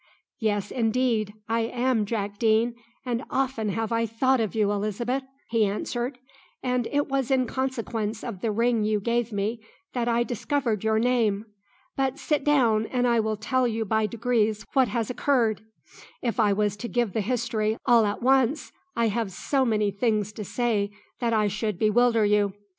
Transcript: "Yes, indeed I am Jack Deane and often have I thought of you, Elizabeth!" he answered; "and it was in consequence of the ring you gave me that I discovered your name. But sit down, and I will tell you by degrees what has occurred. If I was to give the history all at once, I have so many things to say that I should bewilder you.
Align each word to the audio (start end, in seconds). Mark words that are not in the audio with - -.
"Yes, 0.39 0.71
indeed 0.71 1.35
I 1.47 1.59
am 1.59 2.07
Jack 2.07 2.39
Deane 2.39 2.73
and 3.05 3.23
often 3.29 3.69
have 3.69 3.91
I 3.91 4.07
thought 4.07 4.39
of 4.39 4.55
you, 4.55 4.71
Elizabeth!" 4.71 5.21
he 5.51 5.63
answered; 5.63 6.17
"and 6.63 6.87
it 6.91 7.07
was 7.07 7.29
in 7.29 7.45
consequence 7.45 8.23
of 8.23 8.41
the 8.41 8.49
ring 8.51 8.83
you 8.83 8.99
gave 8.99 9.31
me 9.31 9.61
that 9.93 10.07
I 10.07 10.23
discovered 10.23 10.83
your 10.83 10.97
name. 10.97 11.45
But 11.95 12.17
sit 12.17 12.43
down, 12.43 12.87
and 12.87 13.05
I 13.07 13.19
will 13.19 13.37
tell 13.37 13.67
you 13.67 13.85
by 13.85 14.07
degrees 14.07 14.65
what 14.73 14.87
has 14.87 15.11
occurred. 15.11 15.61
If 16.23 16.39
I 16.39 16.51
was 16.51 16.75
to 16.77 16.87
give 16.87 17.13
the 17.13 17.21
history 17.21 17.77
all 17.85 18.07
at 18.07 18.23
once, 18.23 18.71
I 18.95 19.09
have 19.09 19.31
so 19.31 19.65
many 19.65 19.91
things 19.91 20.33
to 20.33 20.43
say 20.43 20.89
that 21.19 21.31
I 21.31 21.47
should 21.47 21.77
bewilder 21.77 22.25
you. 22.25 22.53